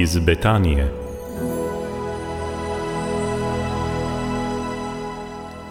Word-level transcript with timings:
iz 0.00 0.18
Betanije. 0.18 0.92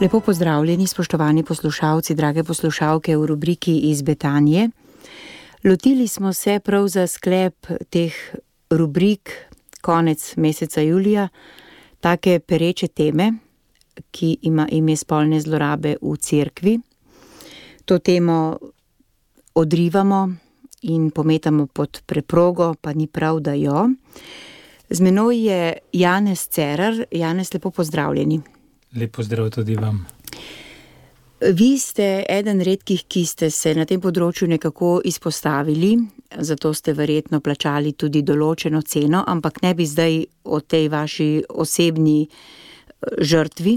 Lepo 0.01 0.19
pozdravljeni, 0.19 0.87
spoštovani 0.87 1.43
poslušalci, 1.43 2.15
drage 2.15 2.43
poslušalke 2.43 3.17
v 3.17 3.25
rubriki 3.25 3.77
iz 3.77 4.01
Betanije. 4.01 4.69
Lotili 5.63 6.07
smo 6.07 6.33
se 6.33 6.59
prav 6.59 6.87
za 6.87 7.07
sklep 7.07 7.67
teh 7.89 8.13
rubrik 8.69 9.31
konec 9.81 10.35
meseca 10.37 10.81
julija, 10.81 11.29
take 11.99 12.39
pereče 12.39 12.87
teme, 12.87 13.33
ki 14.11 14.37
ima 14.41 14.67
ime 14.71 14.95
spolne 14.95 15.41
zlorabe 15.41 15.95
v 16.01 16.15
cerkvi. 16.17 16.79
To 17.85 17.99
temo 17.99 18.57
odrivamo 19.55 20.46
in 20.87 21.09
pometamo 21.11 21.67
pod 21.67 22.01
preprogo, 22.05 22.73
pa 22.81 22.93
ni 22.93 23.07
prav, 23.07 23.39
da 23.39 23.53
jo. 23.53 23.89
Z 24.89 25.03
menoj 25.03 25.35
je 25.35 25.61
Janez 25.93 26.47
Cerar, 26.47 27.05
Janez, 27.11 27.53
lepo 27.53 27.71
pozdravljeni. 27.71 28.41
Lepo 28.95 29.23
zdrav 29.23 29.49
tudi 29.49 29.75
vam. 29.75 30.05
Vi 31.41 31.77
ste 31.77 32.25
eden 32.29 32.61
redkih, 32.61 33.03
ki 33.05 33.25
ste 33.25 33.49
se 33.53 33.75
na 33.77 33.85
tem 33.85 34.01
področju 34.01 34.47
nekako 34.49 35.01
izpostavili, 35.05 35.91
zato 36.41 36.71
ste 36.73 36.95
verjetno 36.97 37.43
plačali 37.45 37.93
tudi 37.93 38.23
določeno 38.25 38.81
ceno, 38.81 39.21
ampak 39.27 39.61
ne 39.61 39.75
bi 39.77 39.85
zdaj 39.85 40.17
o 40.49 40.59
tej 40.65 40.87
vaši 40.89 41.29
osebni 41.49 42.23
žrtvi. 43.21 43.75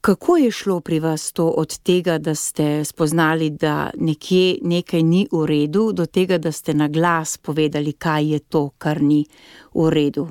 Kako 0.00 0.36
je 0.36 0.50
šlo 0.50 0.80
pri 0.80 1.00
vas 1.00 1.32
to 1.32 1.46
od 1.48 1.78
tega, 1.78 2.18
da 2.18 2.34
ste 2.34 2.84
spoznali, 2.84 3.50
da 3.50 3.90
nekje 3.96 4.58
nekaj 4.62 5.02
ni 5.02 5.26
v 5.32 5.46
redu, 5.46 5.92
do 5.92 6.06
tega, 6.06 6.38
da 6.38 6.52
ste 6.52 6.74
na 6.74 6.88
glas 6.88 7.36
povedali, 7.36 7.92
kaj 7.92 8.32
je 8.32 8.38
to, 8.38 8.70
kar 8.78 9.02
ni 9.02 9.26
v 9.74 9.90
redu? 9.90 10.28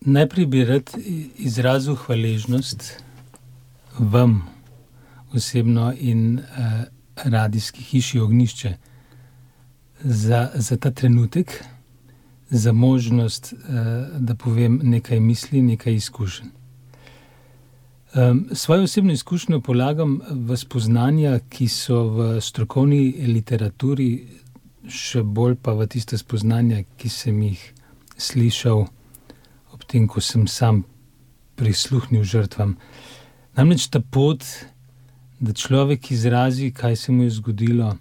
Najprej 0.00 0.46
bi 0.46 0.64
rad 0.64 0.90
izrazil 1.36 1.94
hvaležnost 1.94 3.02
vam 3.98 4.42
osebno 5.32 5.92
in 5.98 6.38
uh, 6.38 6.44
radijski 7.24 7.82
hiši 7.82 8.20
Ognišče 8.20 8.76
za, 10.00 10.50
za 10.54 10.76
ta 10.76 10.90
trenutek, 10.90 11.64
za 12.50 12.72
možnost, 12.72 13.52
uh, 13.52 14.20
da 14.20 14.34
povem 14.34 14.80
nekaj 14.82 15.20
misli, 15.20 15.62
nekaj 15.62 15.94
izkušenj. 15.94 16.57
Um, 18.14 18.48
svojo 18.52 18.82
osebno 18.82 19.12
izkušnjo 19.12 19.60
polagam 19.60 20.20
v 20.30 20.56
spoznanja, 20.56 21.38
ki 21.48 21.68
so 21.68 22.04
v 22.08 22.40
strokovni 22.40 23.12
literaturi, 23.28 24.08
še 24.88 25.20
bolj 25.22 25.58
pa 25.60 25.74
v 25.76 25.84
tiste 25.92 26.16
spoznanja, 26.16 26.86
ki 26.96 27.08
sem 27.12 27.42
jih 27.42 27.64
slišal, 28.16 28.86
ob 29.74 29.84
tem, 29.84 30.06
ko 30.08 30.24
sem 30.24 30.46
sam 30.48 30.86
prisluhnil 31.60 32.24
žrtvam. 32.24 32.78
Namreč 33.58 33.90
ta 33.92 34.00
pot, 34.00 34.46
da 35.40 35.52
človek 35.52 36.10
izrazi, 36.10 36.70
kaj 36.72 36.96
se 36.96 37.12
mu 37.12 37.28
je 37.28 37.36
zgodilo, 37.36 37.92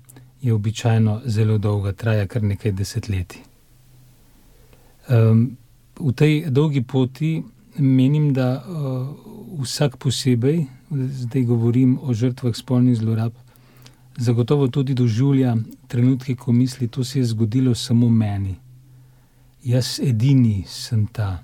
je 0.41 0.53
običajno 0.53 1.21
zelo 1.25 1.57
dolga, 1.57 1.91
traja 1.91 2.27
kar 2.31 2.47
nekaj 2.47 2.71
desetletij. 2.71 3.43
Um, 5.09 5.57
v 5.99 6.15
tej 6.15 6.33
dolgi 6.47 6.83
poti 6.83 7.41
menim, 7.79 8.33
da 8.33 8.63
uh, 8.63 9.07
vsak 9.61 9.97
posebej, 9.97 10.65
zdaj 10.91 11.43
govorim 11.43 11.97
o 12.01 12.13
žrtvah 12.13 12.55
spolnih 12.55 12.97
zlorab, 12.97 13.33
zagotovo 14.17 14.67
tudi 14.67 14.93
doživlja 14.93 15.55
trenutke, 15.87 16.35
ko 16.35 16.51
misli, 16.51 16.87
da 16.87 17.03
se 17.03 17.19
je 17.19 17.25
zgodilo 17.25 17.75
samo 17.75 18.09
meni. 18.09 18.55
Jaz 19.63 19.99
edini 20.03 20.63
sem 20.67 21.05
ta. 21.07 21.43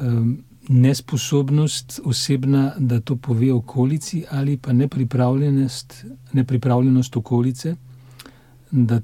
Um, 0.00 0.44
nesposobnost 0.68 2.00
osebna, 2.04 2.74
da 2.78 3.00
to 3.00 3.16
pove 3.16 3.52
okolici, 3.52 4.24
ali 4.30 4.56
pa 4.56 4.72
nepripravljenost, 4.72 6.04
nepripravljenost 6.32 7.16
okolice, 7.16 7.76
da 8.70 9.00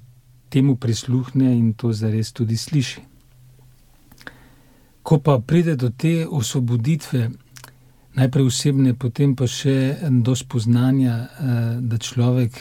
temu 0.49 0.77
prisluhne 0.77 1.57
in 1.59 1.73
to 1.73 1.93
zares 1.93 2.33
tudi 2.33 2.57
sliši. 2.57 3.12
Ko 5.03 5.19
pa 5.19 5.39
pride 5.39 5.77
do 5.77 5.91
te 5.91 6.27
osvoboditve, 6.27 7.31
najprej 8.15 8.47
osebne, 8.47 8.95
potem 8.95 9.35
pa 9.37 9.47
še 9.47 9.97
do 10.23 10.35
spoznanja, 10.37 11.17
eh, 11.17 11.81
da 11.81 11.99
človek 11.99 12.61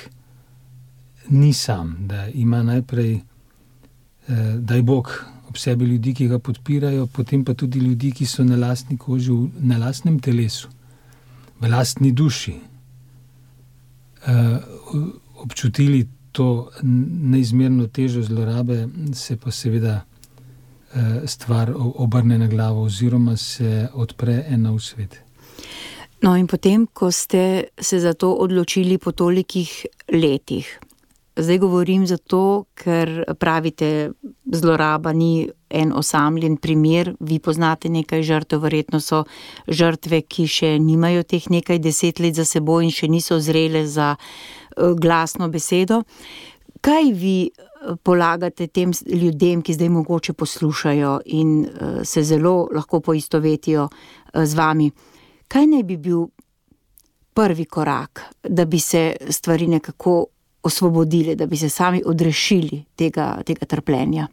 ni 1.29 1.53
sam, 1.53 2.07
da 2.07 2.27
ima 2.27 2.63
najprej, 2.63 3.13
eh, 3.15 4.55
da 4.57 4.75
je 4.75 4.83
Bog 4.83 5.11
ob 5.51 5.57
sebi 5.57 5.85
ljudi, 5.85 6.13
ki 6.13 6.27
ga 6.27 6.39
podpirajo, 6.39 7.07
potem 7.11 7.43
pa 7.43 7.53
tudi 7.53 7.79
ljudi, 7.79 8.11
ki 8.11 8.25
so 8.25 8.43
na 8.47 8.55
lastni 8.55 8.97
koži, 8.97 9.33
na 9.59 9.77
lastnem 9.77 10.19
telesu, 10.19 10.69
v 11.59 11.69
lastni 11.69 12.11
duši. 12.11 12.53
Eh, 14.27 14.59
občutili 15.43 16.07
to 16.31 16.69
neizmerno 17.33 17.87
težo 17.87 18.23
zlorabe, 18.23 18.87
se 19.13 19.35
pa 19.37 19.51
seveda. 19.51 20.05
Eh, 20.93 21.27
stvar 21.27 21.71
obrne 21.75 22.37
na 22.37 22.47
glavo, 22.47 22.81
oziroma 22.83 23.37
se 23.37 23.87
odpre 23.93 24.45
ena 24.49 24.71
v 24.71 24.79
svet. 24.79 25.21
No, 26.21 26.35
in 26.35 26.47
potem, 26.47 26.83
ko 26.93 27.11
ste 27.11 27.71
se 27.79 27.99
za 27.99 28.13
to 28.13 28.33
odločili 28.35 28.97
po 28.97 29.11
tolikih 29.11 29.85
letih, 30.11 30.67
zdaj 31.35 31.57
govorim 31.57 32.03
zato, 32.07 32.65
ker 32.75 33.23
pravite, 33.39 34.11
zloraba 34.51 35.13
ni 35.13 35.47
en 35.69 35.93
osamljen 35.95 36.57
primer, 36.57 37.15
vi 37.19 37.39
poznate 37.39 37.89
nekaj 37.89 38.23
žrtev, 38.23 38.59
verjetno 38.59 38.99
so 38.99 39.23
žrtve, 39.67 40.21
ki 40.27 40.47
še 40.47 40.75
nimajo 40.79 41.23
teh 41.23 41.47
nekaj 41.49 41.79
deset 41.79 42.19
let 42.19 42.35
za 42.35 42.43
seboj 42.45 42.83
in 42.83 42.91
še 42.91 43.07
niso 43.07 43.39
zrele 43.39 43.87
za 43.87 44.17
eh, 44.19 44.91
glasno 44.99 45.47
besedo. 45.47 46.03
Kaj 46.81 47.13
vi 47.15 47.51
polagate 48.03 48.67
tem 48.67 48.91
ljudem, 49.05 49.61
ki 49.61 49.73
zdaj 49.73 49.89
mogoče 49.89 50.33
poslušajo 50.33 51.19
in 51.25 51.59
uh, 51.59 52.01
se 52.03 52.23
zelo 52.23 52.67
lahko 52.73 52.99
poistovetijo 52.99 53.87
uh, 53.87 54.45
z 54.45 54.53
vami. 54.53 54.91
Kaj 55.47 55.67
naj 55.67 55.83
bi 55.83 55.97
bil 55.97 56.27
prvi 57.33 57.65
korak, 57.65 58.21
da 58.43 58.65
bi 58.65 58.79
se 58.79 59.15
stvari 59.29 59.67
nekako 59.67 60.25
osvobodile, 60.63 61.35
da 61.35 61.45
bi 61.45 61.57
se 61.57 61.69
sami 61.69 62.03
odrešili 62.05 62.83
tega, 62.95 63.41
tega 63.45 63.65
trpljenja? 63.65 64.27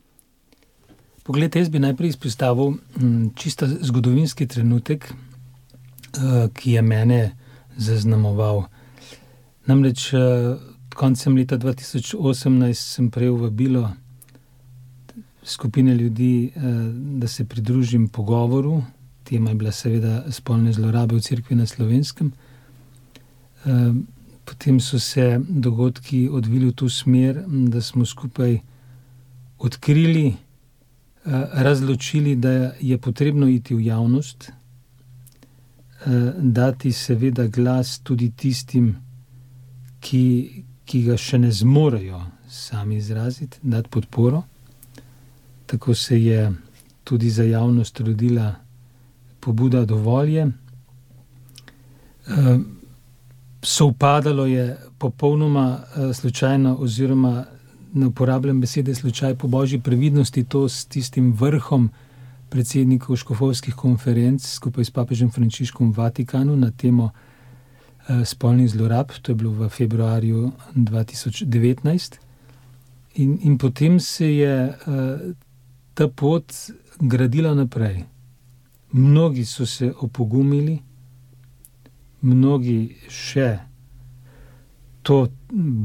Poglejte, 1.22 1.58
jaz 1.58 1.68
bi 1.68 1.78
najprej 1.78 2.08
izpostavil 2.08 2.70
mm, 2.70 3.28
čisto 3.36 3.66
zgodovinski 3.80 4.46
trenutek, 4.46 5.12
uh, 5.12 6.48
ki 6.54 6.72
je 6.72 6.82
mene 6.82 7.36
zaznamoval. 7.76 8.64
Namreč 9.66 10.12
koncem 10.98 11.36
leta 11.36 11.54
2018 11.56 12.74
sem 12.74 13.10
prejel 13.10 13.36
vabilo 13.38 13.86
skupine 15.46 15.94
ljudi, 15.94 16.50
eh, 16.54 16.60
da 17.18 17.28
se 17.28 17.44
pridružim 17.44 18.08
pogovoru. 18.08 18.82
Tema 19.24 19.50
je 19.50 19.54
bila 19.54 19.72
seveda 19.72 20.24
spolne 20.32 20.72
zlorabe 20.72 21.14
v 21.14 21.20
cerkvi 21.20 21.56
na 21.56 21.66
slovenskem. 21.66 22.32
Eh, 22.32 23.92
potem 24.44 24.80
so 24.80 24.98
se 24.98 25.40
dogodki 25.48 26.28
odvili 26.28 26.66
v 26.66 26.72
to 26.72 26.88
smer, 26.88 27.44
da 27.46 27.80
smo 27.80 28.06
skupaj 28.06 28.58
odkrili, 29.58 30.26
eh, 30.26 30.34
razločili, 31.52 32.36
da 32.36 32.72
je 32.80 32.98
potrebno 32.98 33.46
iti 33.48 33.74
v 33.74 33.84
javnost, 33.84 34.52
dati 36.38 36.92
seveda 36.92 37.46
glas 37.46 37.98
tudi 37.98 38.30
tistim, 38.30 38.96
ki, 40.00 40.62
ki 40.88 41.02
ga 41.04 41.16
še 41.20 41.38
ne 41.38 41.50
zmorejo 41.52 42.22
sami 42.48 42.96
izraziti, 42.96 43.58
dati 43.62 43.88
podporo. 43.92 44.42
Tako 45.68 45.94
se 45.94 46.16
je 46.22 46.48
tudi 47.04 47.30
za 47.30 47.44
javnost 47.44 48.00
rodila 48.00 48.54
pobuda 49.40 49.84
dovolje. 49.84 50.48
Ehm, 52.28 52.62
Sovpadalo 53.62 54.46
je 54.46 54.76
popolnoma 54.98 55.78
eh, 55.78 56.12
slučajno, 56.14 56.76
oziroma 56.80 57.44
ne 57.94 58.06
uporabljam 58.06 58.60
besede 58.60 58.94
slučaj 58.94 59.34
po 59.34 59.48
božji 59.48 59.80
previdnosti, 59.80 60.44
to 60.44 60.68
s 60.68 60.84
tistim 60.86 61.32
vrhom 61.32 61.90
predsednikov 62.48 63.16
škofovskih 63.16 63.74
konferenc 63.74 64.46
skupaj 64.46 64.84
s 64.84 64.90
papežem 64.90 65.30
Frančiškom 65.30 65.92
v 65.92 65.96
Vatikanu 65.96 66.56
na 66.56 66.70
temo 66.70 67.10
spolnih 68.24 68.70
zlorab, 68.70 69.12
to 69.22 69.32
je 69.32 69.36
bilo 69.36 69.50
v 69.52 69.68
februarju 69.68 70.52
2019. 70.74 72.18
In, 73.14 73.38
in 73.42 73.58
potem 73.58 74.00
se 74.00 74.32
je 74.32 74.68
uh, 74.68 75.34
ta 75.94 76.08
pot 76.08 76.52
gradila 77.00 77.54
naprej. 77.54 78.04
Mnogi 78.92 79.44
so 79.44 79.66
se 79.66 79.92
opogumili, 80.00 80.78
mnogi 82.20 82.96
še 83.08 83.58
to 85.02 85.28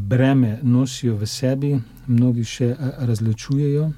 breme 0.08 0.60
nosijo 0.64 1.18
v 1.18 1.28
sebi, 1.28 1.74
mnogi 2.08 2.44
še 2.44 2.76
razločujejo. 2.80 3.90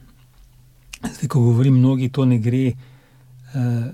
Zdaj, 1.05 1.27
ko 1.29 1.39
govorim, 1.39 1.77
mnogi 1.77 2.09
to 2.09 2.25
ne 2.25 2.39
gre 2.39 2.73
uh, 2.73 3.85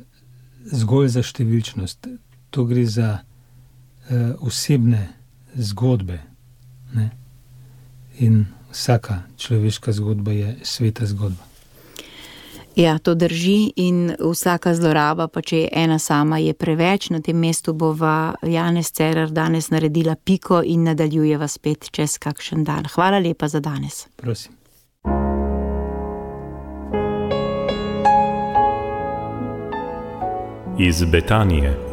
zgolj 0.71 1.11
za 1.17 1.23
številčnost, 1.23 2.07
to 2.51 2.65
gre 2.65 2.85
za 2.87 3.09
uh, 3.19 3.30
osebne 4.39 5.07
zgodbe. 5.55 6.19
Ne? 6.93 7.09
In 8.19 8.45
vsaka 8.71 9.21
človeška 9.37 9.91
zgodba 9.91 10.31
je 10.31 10.55
sveta 10.63 11.05
zgodba. 11.05 11.51
Ja, 12.75 12.97
to 12.97 13.15
drži 13.15 13.73
in 13.75 14.15
vsaka 14.19 14.75
zloraba, 14.75 15.27
pa 15.27 15.41
če 15.41 15.57
je 15.57 15.69
ena 15.75 15.99
sama, 15.99 16.37
je 16.39 16.53
preveč. 16.53 17.09
Na 17.11 17.19
tem 17.19 17.35
mestu 17.35 17.73
bova 17.73 18.35
Janez 18.47 18.91
Cerar 18.95 19.31
danes 19.31 19.69
naredila 19.69 20.15
piko 20.15 20.61
in 20.63 20.87
nadaljujeva 20.87 21.47
spet 21.47 21.91
čez 21.91 22.17
kakšen 22.17 22.63
dan. 22.63 22.87
Hvala 22.95 23.19
lepa 23.19 23.47
za 23.47 23.59
danes. 23.59 24.07
Prosim. 24.15 24.55
Iz 30.79 31.03
Betanije. 31.03 31.90